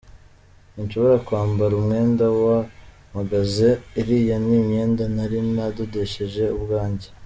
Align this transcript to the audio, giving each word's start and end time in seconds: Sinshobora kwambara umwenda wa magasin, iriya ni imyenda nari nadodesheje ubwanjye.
Sinshobora 0.73 1.15
kwambara 1.27 1.73
umwenda 1.81 2.25
wa 2.43 2.57
magasin, 3.15 3.77
iriya 3.99 4.37
ni 4.45 4.53
imyenda 4.61 5.03
nari 5.15 5.37
nadodesheje 5.55 6.43
ubwanjye. 6.57 7.07